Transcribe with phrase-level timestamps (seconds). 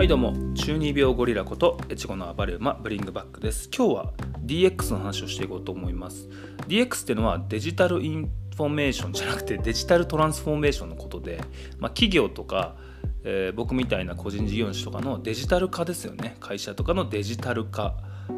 [0.00, 3.68] はいどうも中二病ゴリラこと越後の暴れ馬ブリングバックです。
[3.68, 4.12] 今日は
[4.46, 6.26] DX の話をしていこうと思います。
[6.68, 11.42] DX っていうのはデジタルインフォメーションじゃなくてデジタルトランスフォーメーションのことで、
[11.78, 12.76] まあ、企業とか、
[13.24, 16.38] えー、僕みたいな個人事業主とかのデジタル化ですよね。
[16.40, 17.94] 会社とかのデジタル化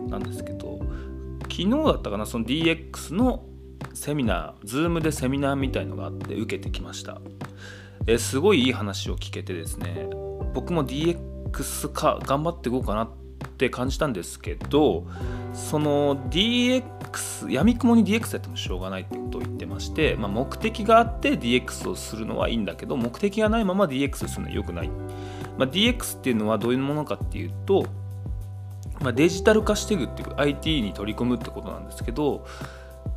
[0.09, 0.81] なんですけど
[1.43, 3.45] 昨日だったかなその DX の
[3.95, 7.21] セミナー Zoom でセミナーみたいのがあって受けてきました。
[8.09, 10.09] えすごいいい話を聞けてですね
[10.55, 13.11] 僕も DX 化頑張っていこうかなっ
[13.59, 15.07] て感じたんですけど
[15.53, 24.89] その DX やみくもに DX やってもしょうがないってことを言ってまして、まあ、目的があって DX をするのはいいんだけど目的がないまま DX をするのは良くない、
[25.59, 27.87] まあ、DX っていうのはどういうものかっていうと、
[29.01, 32.47] まあ、デジタル化していくっていう IT に取り込むってことなんですけど、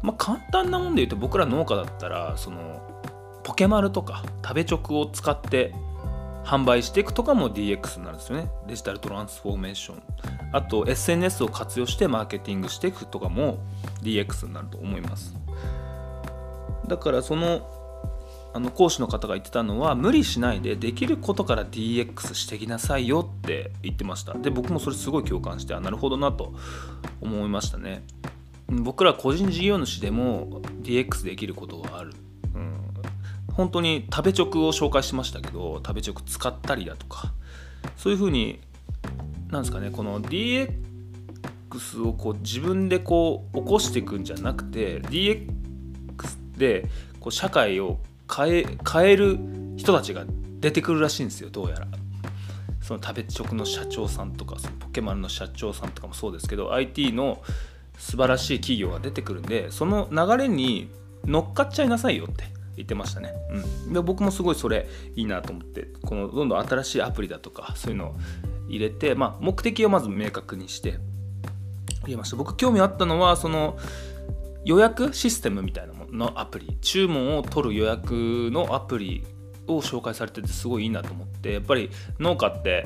[0.02, 2.82] まあ、簡単なもんで言うと僕ら農家だったらその
[3.44, 5.74] ポケマルとか食べ直を使って
[6.45, 8.49] 販売していくとかも DX になるんですよね。
[8.68, 10.04] デジタルトランスフォーメーション
[10.54, 13.57] あと SNS を活用してマーケティングしていくとかも
[14.04, 15.35] DX になると思います。
[16.87, 17.68] だからその
[18.54, 24.34] あの講師の方が言ってたのは無理しないでできることから DX してきなさいよって言ってました。
[24.34, 26.54] で僕もそれすごい共感してあなるほどなと
[27.20, 28.04] 思いましたね。
[28.70, 32.13] 僕ら個人事業主でも DX できることはある。
[33.56, 37.34] 本当に食べ直を紹介しましたけど食べ直使ったりだとか
[37.98, 38.60] そういうふうに
[39.50, 40.70] なんですかねこの DX
[42.08, 45.48] をこう自分でこう起こしていくんじゃなくて DX
[46.58, 46.90] で
[47.20, 48.00] こう社会を
[48.34, 49.40] 変え変える
[49.78, 50.26] 人たちが
[50.60, 51.88] 出てくるらしいんですよどうやら。
[52.82, 57.42] その食べ直の社長さんとかそのポケマルの社長さんとかもそうですけど IT の
[57.98, 60.92] 素晴らしい企業が出てくるんでその流れに
[61.26, 62.44] 乗っかっちゃいなさいよって
[62.76, 63.34] 言ってましたね、
[63.87, 68.16] うん、で僕もすごいそれいいなと思ってこのどんどん新しいアプリだとかそういうのを
[68.68, 71.00] 入れて、まあ、目的をまず明確にして
[72.03, 72.35] 入れました。
[72.35, 73.78] 僕興味あったのはその
[74.64, 76.78] 予約システムみたいなもののアプリ。
[76.81, 79.24] 注文を取る予約のアプリ
[79.68, 82.85] を紹介されててすごいいいなと思ってやっぱり農家って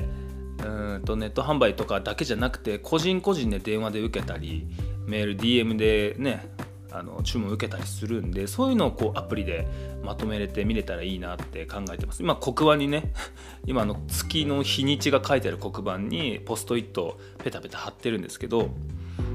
[0.64, 4.66] うんとネット販売とかだけじゃなくて個人個人で電話で受けたり
[5.06, 6.48] メール DM でね
[6.92, 9.66] あの注文を受けたりするんでそういうのをこうアプリで
[10.02, 13.12] まとめれて見れたらいいなって考えてます今黒板にね
[13.66, 18.70] 今の月の日にちが書いてある黒板にポストイットをペタペタ貼ってるんですけど、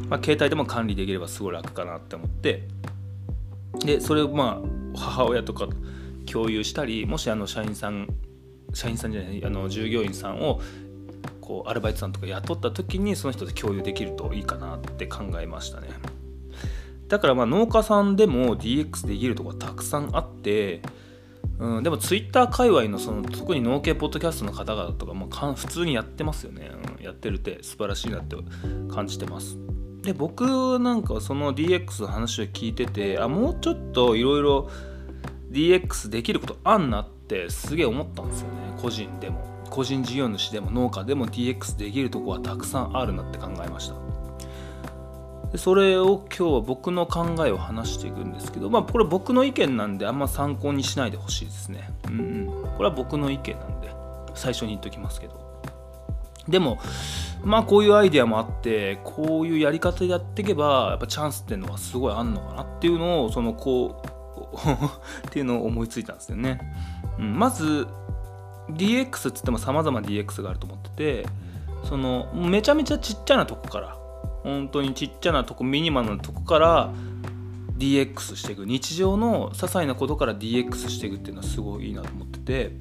[0.09, 2.67] まあ、携帯でも管理できればすごい楽かなって思って
[3.79, 5.67] でそれをまあ母親とか
[6.25, 8.13] 共有したりもしあの社員さん
[8.73, 10.59] 社員さんじゃないあの従業員さんを
[11.39, 15.89] こうアルバイトさんとか雇った時にその人と共有できるといいかなって考えましたね。
[17.15, 20.81] だからまあ農家さんでも DX できるところたくさんあって、
[21.59, 28.35] うん、でもツイッター界隈のその特に農系ポッドキャストの方々とかもか普通にやってますよね、うん、やってるって素晴らしいなって
[28.93, 29.57] 感じてます。
[30.01, 34.69] で僕なんかその DX の話を聞いててあもうちょっといろいろ
[35.51, 38.53] DX できることあんなってすげえ思ったんですよね。
[38.81, 39.55] 個人でも。
[39.69, 44.04] 個人事業主でも農家でも DX できるとこはたくさんあるなって考えました。
[45.55, 51.89] でそれを今日は僕の考えを話していくんですけどまあこれ僕の意見なんであんま参考にしないでほしいですね。
[52.07, 53.89] うんこれは僕の意見なんで
[54.33, 55.45] 最初に言っときますけど。
[56.49, 56.77] でも
[57.43, 66.59] まあこういうアイデアもあってこういうやり方でやっていけばやっぱチャンスっていうのはすごいあんのかなっていうのをそのこう っていうのを思いついたんですよね、
[67.17, 67.87] うん、まず
[68.69, 71.25] DX っつっても様々 DX があると思ってて
[71.85, 73.97] そのめちゃめちゃちっちゃなとこから
[74.45, 76.93] 本当にちっちゃなとこミニマムなとこから
[77.77, 78.65] DX していく。
[78.65, 82.71] 日常の些細なことから DX していくっていうのはすごいいいなと思ってて。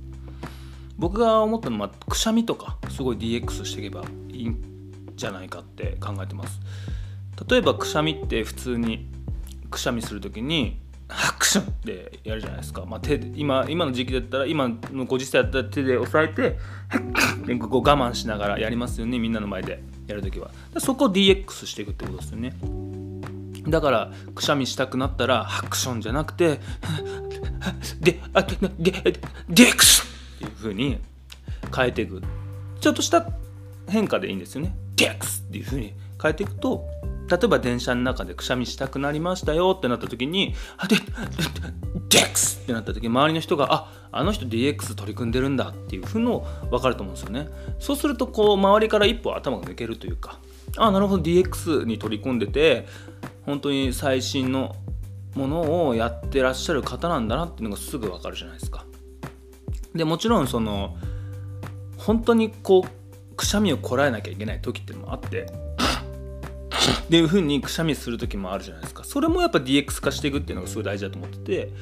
[0.97, 4.63] 僕が思ったのはくしゃみとかすごい DX していけばいいん
[5.17, 6.61] じゃないかって考えてます。
[7.49, 9.09] 例えばくしゃみって普通に
[9.71, 16.59] くしゃみする時に ハクションってやるじゃないですか、まあ、手で今今の時期だったら今のご時世だったら手で押さえて
[16.89, 19.83] ハッこう我慢しながらやりますよねみんなの前で。
[20.07, 20.51] やるときは。
[20.79, 22.55] そこを DX していくってことですよね。
[23.69, 26.61] だからくしゃみしたくなったらハクションじゃなくて
[27.99, 28.93] であでで
[29.49, 30.07] DX っ
[30.39, 30.99] ていうふうに
[31.75, 32.23] 変えていく。
[32.81, 33.27] ちょっとした
[33.89, 34.77] 変化でいいんですよね。
[34.97, 36.87] DX っていうふうに変えていくと
[37.31, 40.97] 例えば電車の中でくしゃみしたくなりましたよってなった時に「あで
[42.09, 47.49] DX」ってなった時周りの人が「ああの人 DX 取り組んでるんだ」っていうふうの分かると思うんですよね。
[47.79, 50.39] そうするとこう周りから一歩頭が抜けるというか
[50.77, 52.87] あなるほど DX に取り組んでて
[53.47, 54.77] 本当に最新の
[55.35, 58.85] ものをやってらっしゃる方なんだなっていうのがすぐ分かるじゃないですか。
[59.95, 60.97] でもちろんその
[61.97, 65.47] 本当にこうくしゃみをこらえなきゃいけない時っていうのもあって
[66.91, 69.05] っていう風にくしゃみする時もあるじゃないですか。
[69.05, 71.73] それもやっぱ DX 化していくっていうのがすごい大事だと思ってて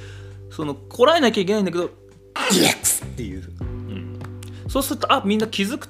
[0.50, 1.90] そのこらえなきゃいけないんだけど
[2.34, 4.20] DX っていう、うん、
[4.69, 5.88] そうするとあみんな気づく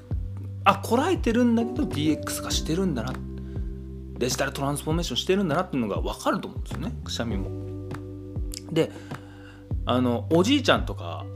[0.64, 3.12] あこらえてるんだけど DX 化してるんだな。
[4.18, 6.94] デジタルトランスフォーメーションしてるんだなっていうのが分かると思うんですよね。
[7.02, 7.50] くしゃみも。
[8.70, 8.92] で
[9.84, 11.26] あのおじいちゃんとか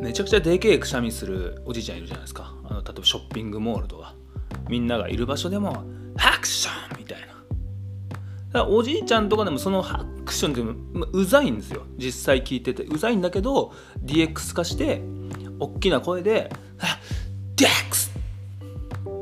[0.00, 2.54] めちゃくちゃでけえくしゃみするおじいちゃんいるじゃないですか。
[2.64, 4.14] あの例えばショッピングモールとか。
[4.68, 5.84] みんながいる場所でも
[6.16, 6.81] ハクション
[8.52, 13.72] からおじいちゃんとかでもそのハクションでもうざいんですよ実際聞いててうざいんだけど
[14.04, 15.02] DX 化して
[15.58, 16.50] 大きな声で
[17.56, 18.10] 「DX!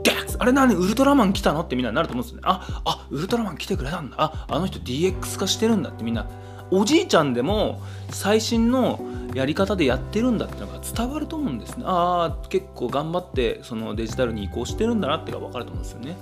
[0.02, 0.36] DX!
[0.38, 6.26] あれ何ウルトラマン来たの?」ってみんななると思うんですよねああウルトラマン来てくれたんだああの人 DX 化してるんだってみんな
[6.70, 7.80] おじいちゃんでも
[8.10, 9.00] 最新の
[9.34, 11.84] やり方でやってるんだっていうのが伝わると思うんですね。
[11.86, 16.16] ああ結構頑張ってそのデジタルに移行してるんだなっていうのが分かると思うんですよね。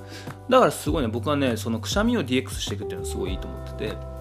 [0.49, 4.19] だからすごいね僕はねそのくしゃみを DX していくっていうのはすごいいいと思ってて。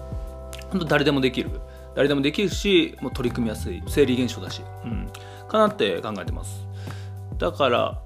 [0.70, 1.50] 本当誰でもできる。
[1.94, 3.82] 誰でもできるしもう取り組みやすい。
[3.86, 5.08] 生理現象だし、うん、
[5.48, 6.66] かなって考えてます。
[7.38, 7.98] だから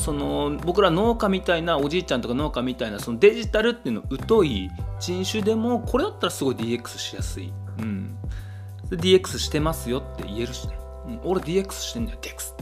[0.00, 8.16] その僕ら農家みたいなおじいちゃんとか農家みたいなそのデジタルっていうの疎い人種でもこれだったらすごい DX しやすい、うん、
[8.90, 10.66] DX してますよって言えるし。
[10.68, 12.54] ね、うん、俺 DX してんだよ DX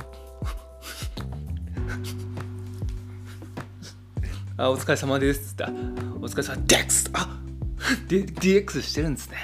[4.58, 5.70] あお疲れ様ですっつった。
[6.20, 7.38] お疲れ様 DX あ
[8.08, 9.37] DX してるんですね。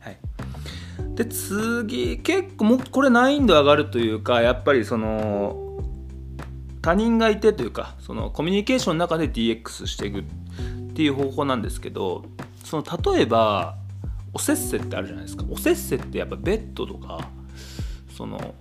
[0.00, 0.18] はい。
[1.14, 5.69] で次結構もこれ難易度上がるというかやっぱりその
[6.82, 10.22] 他人がいてというかそのコミュニケーションの中で DX していくっ
[10.94, 12.24] ていう方法なんですけど
[12.64, 13.76] その例えば
[14.32, 15.44] おせっせってあるじゃないですか。
[15.50, 17.28] おせっせってやっぱベッドとか
[18.16, 18.54] その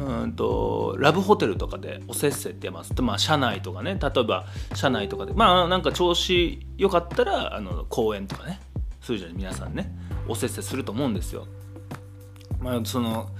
[0.00, 2.94] うんとラブホテルとかでおせっせってやます。
[3.02, 3.98] まあ社内とかね。
[4.00, 5.32] 例えば社内とかで。
[5.32, 8.60] まあなんか調子よかったらあの公園とかね。
[9.00, 9.92] そういうじゃ皆さんね。
[10.28, 11.46] おせっせすると思うんですよ。
[12.60, 13.30] まあその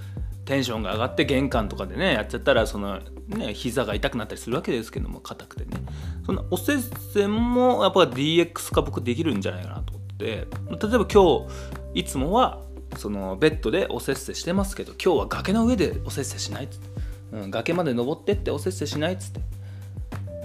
[0.45, 5.81] テンションが上がって玄関とかでねやっちゃったらそのね膝が痛くなったりするわけですけども硬くてね。
[6.25, 6.77] そんなおせっ
[7.13, 10.25] せんもやっぱ DX 化僕できるんじゃないかなと思って。
[10.25, 10.45] 例え
[10.77, 11.47] ば今日
[11.93, 12.61] いつもは
[12.97, 16.87] そのベッドでおせっせしてますけど今日は崖の上でおせっせしないっつって、
[17.33, 19.62] うん、崖まで登ってっておせっせしないっつって。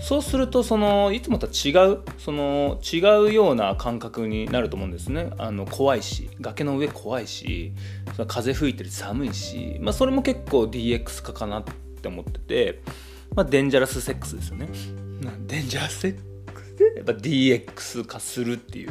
[0.01, 2.99] そうするとそのいつもとは違うその違
[3.29, 5.31] うような感覚になると思うんですね。
[5.39, 7.73] あの怖いし崖の上怖いし
[8.15, 11.65] その風吹いてる寒いし、まあ、それも結構 DX 化かなっ
[12.01, 12.83] て思ってて、
[13.35, 14.69] まあ、デンジャラスセックスですよね
[15.47, 16.15] デンジャラスセッ
[16.53, 18.91] クスでやっぱ DX 化するっていう。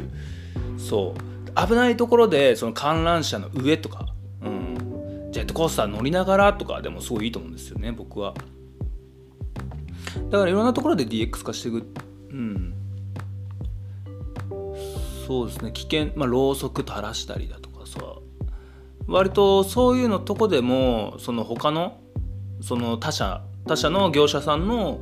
[0.77, 1.37] そう。
[1.57, 4.05] 危ないところでその観覧車の上とか、
[4.43, 8.35] うん、ジェットコースター乗りながらとかでもすごいいいと思うんですよね僕は
[10.29, 11.87] だからいろんなところで DX 化していく。
[12.31, 12.73] うん。
[15.27, 15.71] そうですね。
[15.71, 17.99] 危険まあろうそく垂らしたりだとかさ。
[19.07, 21.99] 割とそういうのとこでもその他の
[22.61, 24.99] その他社他社の業者さんの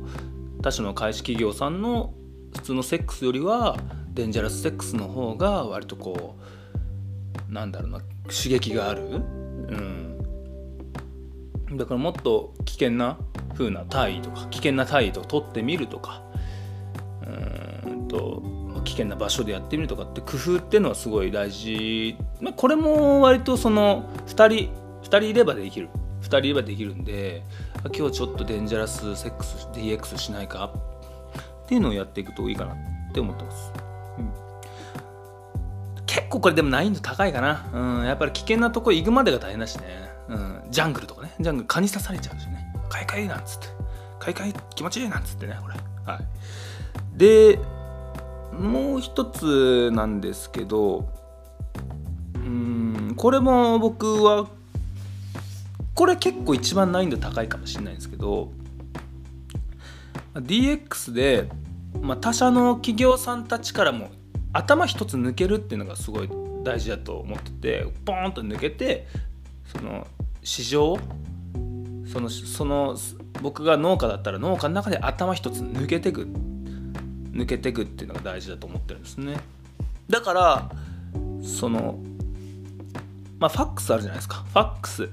[0.62, 2.14] 他社の開始企業さんの
[2.54, 3.76] 普通のセックスよりは
[4.14, 6.36] デンジャラスセックスの方が割とこ
[7.50, 10.18] うなんだろうな刺激がある、うん、
[11.76, 13.18] だからもっと危険な
[13.56, 16.22] 風な体位とか危険な体位と取ってみるとか
[17.26, 18.42] うんと
[18.84, 24.46] 危険な場所でやってみるとかって工夫っていうのはすごい大事、まあ、これも割とその2人
[25.02, 25.88] 2人いればできる
[26.22, 27.42] 2人いればできるんで
[27.94, 30.72] 今日ちょっとデンジャラスセックス DX しないか
[31.64, 32.76] っていうのをやっていくといいかなっ
[33.12, 33.72] て思ってます。
[36.06, 37.68] 結構これでも難易度高いかな。
[37.74, 39.84] うん、やっぱり危険なとこ行くまでが大変だしね。
[40.28, 41.34] うん、ジャングルとかね。
[41.38, 42.55] ジャングル蚊に刺されちゃうしね。
[42.88, 43.66] かいかいなんつって。
[44.18, 45.74] かいかい気持ちいいなんつってね、これ。
[46.04, 47.18] はい。
[47.18, 47.58] で、
[48.52, 51.08] もう一つなんですけど、
[52.34, 54.48] うん、これも僕は、
[55.94, 58.52] これ結構一番難易度高いかもしれないんですけど、
[60.34, 61.48] DX で、
[62.00, 64.10] まあ、他社の企業さんたちからも
[64.52, 66.30] 頭一つ抜けるっていうのがすごい
[66.62, 69.06] 大事だと思っててポーンと抜けて
[69.64, 70.06] その
[70.42, 70.98] 市場
[72.06, 72.96] そのその
[73.42, 76.28] 僕が農家だったら農家の中で頭一つ抜けてく
[77.32, 79.36] 抜けてくっていうのが大事だと思ってるんですね。
[80.08, 80.70] だから
[81.42, 81.98] その
[83.38, 84.44] まあファックスあるじゃないですか。
[84.48, 85.06] ファックス。
[85.06, 85.12] フ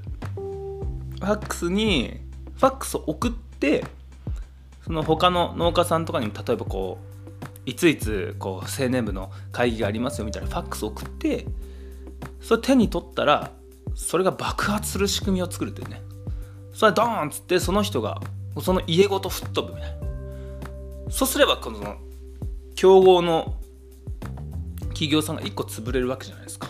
[1.22, 2.20] ァックスに
[2.56, 3.86] ファックスを送って
[4.86, 7.14] その他の農家さんとかにも例えばこう
[7.66, 11.48] いついつこう青年部の会議がありますよみたいなファックスを送って
[12.42, 13.52] それ手に取ったら
[13.96, 16.02] それが爆発する仕組みを作るというね。
[16.74, 18.22] それドーンっつってその人が
[18.62, 20.03] その家ごと吹っ飛ぶみたいな。
[21.10, 21.98] そうすればこの
[22.75, 23.56] 競合の
[24.89, 26.70] 企業さんが1個潰れるわけじゃないですか、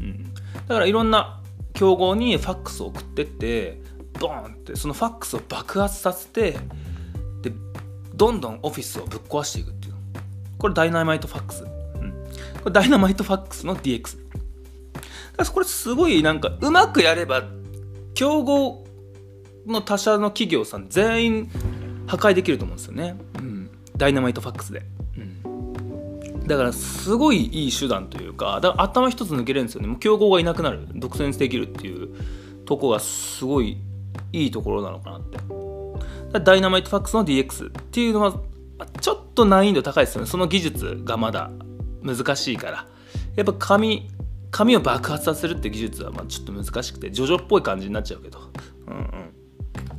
[0.00, 3.80] うん、だからいろんな競合にファックスを送ってって
[4.18, 6.52] ボーンってそのファックスを爆発させて
[7.42, 7.52] で
[8.14, 9.94] どんどんオフィスをぶっ壊していくっていう。
[10.58, 11.70] これダイナマイトファックス、うん、
[12.62, 14.18] これダイナマイトファックスの DX
[15.52, 17.44] これすごいなんかうまくやれば
[18.14, 18.85] 競合
[19.66, 21.50] の他社の企業さん全員
[22.06, 24.82] 破壊できると思うんですよね、うん、ダイナマイトファックスで、
[25.16, 29.88] うん、だからすごいいい手段というかだから頭一つ抜けるんですよね。
[29.88, 30.86] もう競合がいなくなる。
[30.94, 32.08] 独占できるっていう
[32.64, 33.78] とこがすごい
[34.32, 35.38] いいところなのかなって。
[36.40, 38.40] ダイナマイトファックスの DX っていうのは
[39.00, 40.26] ちょっと難易度高いですよね。
[40.26, 41.50] その技術がまだ
[42.02, 42.86] 難しいから。
[43.34, 44.08] やっぱ紙
[44.50, 48.38] 紙を爆発させるって技術はまあちょっと難しくてジョジョっぽい感じになっちゃうけど。
[48.86, 49.32] うんうん。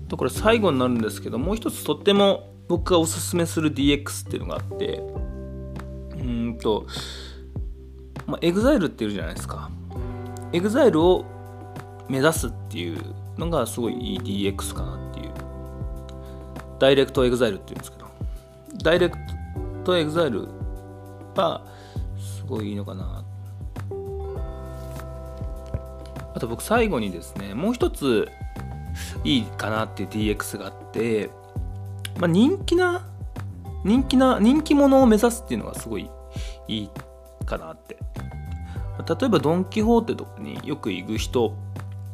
[0.07, 5.01] とこれ最後になるんですけどもう一つとっても僕がおすすめする DX っていうのがあって
[6.17, 6.85] うんと、
[8.25, 9.69] まあ、EXILE っていうじゃないですか。
[10.51, 11.25] EXILE を
[12.09, 13.01] 目指すっていう
[13.37, 15.31] のがすごいいい DX かなっていう。
[16.79, 18.07] ダイレクト EXILE っていうんですけど。
[18.83, 19.17] ダイレク
[19.83, 20.47] ト EXILE
[21.35, 21.61] は
[22.17, 23.23] すごいいいのかな。
[26.33, 28.27] あと僕最後にですねもう一つ
[29.23, 31.29] いいかなっていう DX があって、
[32.19, 33.07] まあ、人気な
[33.83, 36.09] 人気な人気者を目指すっていうのがすごい
[36.67, 36.89] いい
[37.45, 37.97] かなって。
[39.07, 41.55] 例えばドン・キホーテとかによく行く人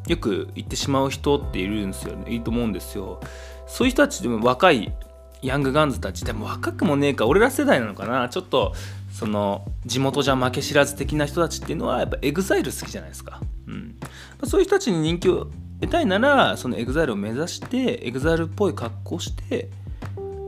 [0.07, 2.31] よく行ってしまう人っているんですよね。
[2.31, 3.21] いいと思うんですよ。
[3.67, 4.93] そういう人たちでも若い
[5.41, 8.27] ヤングガンズたちでも若くもねえか俺ら世代なのかな。
[8.27, 8.73] ちょっと
[9.13, 13.95] その地元じゃ負け知らず的な人たちっていうのはやっぱ EXILE 好きじゃないですか、うん、
[14.43, 15.51] そういう人たちに人気を
[15.83, 19.69] 得たいならその EXILE を目指して EXILE っぽい格好して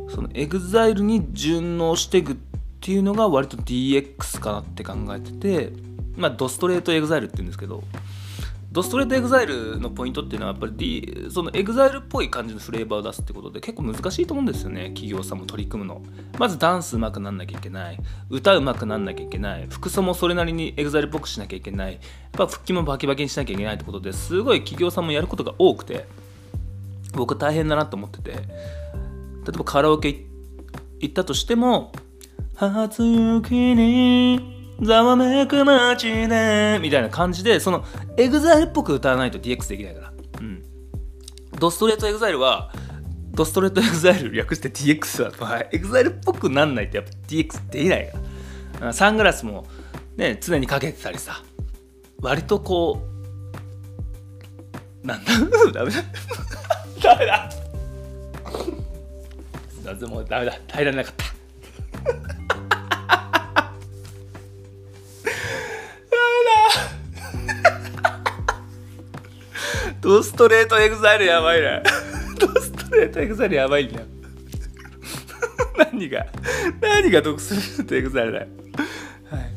[0.10, 2.36] その EXILE に順応していくっ
[2.82, 5.74] ていうのが割と DX かなって考えてて
[6.16, 7.84] まあドストレート EXILE って言うんですけど。
[8.76, 14.90] ドストレートエグザイルのポイントっていうのはやっぱり、D、そのエグザイルっぽい感じのフレーバーを出すってことで結構難しいと思うんですよね。
[14.90, 16.02] 企業さんも取り組むの。
[16.38, 17.98] まずダンスうまくなんなきゃいけない。
[18.30, 19.68] 歌うまくなんなきゃいけない。
[19.70, 21.94] 服装もそれなりにエグザイルっぽくしなきゃいけない。
[21.94, 22.02] やっ
[22.34, 26.06] ぱ腹筋もバキバキにしなきゃいけないってことですごい企業さんもやることが多くて
[27.14, 28.32] 僕大変だなと思ってて。
[28.32, 28.40] 例
[29.54, 30.26] えばカラオケ
[31.00, 31.94] 行ったとしても
[32.56, 37.86] 初雪にざわめく街でみたいな感じでその
[38.18, 40.14] エグザイルっぽく歌わないと DX できないから。
[40.40, 40.64] うん。
[41.60, 42.72] ドストレートエグザイルは
[43.32, 48.18] ドストレートエグザイル略して DX はエグザイルっぽくなんないとやっぱ DX できないか
[48.82, 48.94] ら。
[48.94, 49.66] サングラスも
[50.18, 51.42] ね常にかけてたりさ。
[52.22, 53.02] 割とこ
[55.04, 55.32] うなんだ？
[55.72, 56.02] ダメだ。
[57.04, 57.50] ダメだ。
[60.10, 60.58] もうダメだ。
[60.68, 61.26] 耐えられなかった。
[70.06, 71.82] ドストレートエグザイルやばいな。
[72.40, 74.06] ドストレートエグザイルやばいんだよ。
[75.92, 76.28] 何が、
[76.80, 78.48] 何がドストレートエグザイルだよ。
[79.32, 79.52] はい。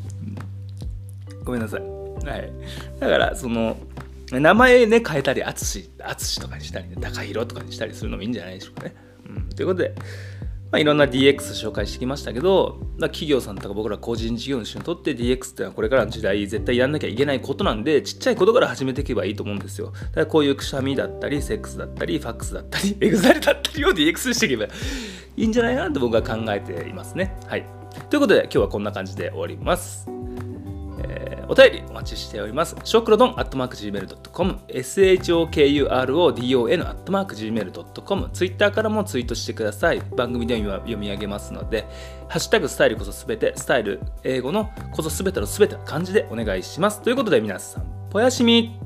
[1.45, 1.83] ごめんなさい。
[1.83, 2.51] はい。
[2.99, 3.77] だから、その、
[4.33, 8.97] 名前ね、変えたり、あつし、あつしとかにしたり、ね、高弘とかにしたりするのもいいんじゃないでしょうかね。
[9.29, 9.49] うん。
[9.51, 9.95] ということで、
[10.71, 19.93] まあ、いろんな DX 紹介してきましたけど、ま企業さんとか僕ら個人事業主にとって DX ってのはこれからの時代絶対やんなきゃいけないことなんで、ちっちゃいことから始めていけばいいと思うんですよ。
[19.93, 24.69] だからこういうくしゃみだったり、セックスだったり、ファックスだったり、 エグザイルだったりを DX していけばい
[25.37, 27.35] いんじゃないかなと僕は考えていますね。
[27.47, 27.65] はい。
[28.11, 30.07] ということで今日はこんな感じで終わります。
[31.49, 32.77] お便りお待ちしております。
[32.85, 35.93] ショクロドンアットマーク Gmail.com、SHOKURODON
[36.87, 40.03] アットマーク Gmail.com、Twitter からもツイートしてください。
[40.17, 41.87] 番組では読み上げますので、
[42.29, 47.01] ハッシュタグスタイルこそすべて、スタイル英語のこそすべてのすべて漢字でお願いします。
[47.03, 48.79] ということで皆さん、ぽやしみ